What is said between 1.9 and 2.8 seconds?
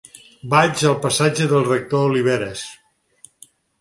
Oliveras.